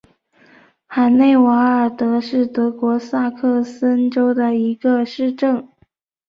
[0.87, 5.69] 海内瓦尔德是德国萨克森州的一个市镇。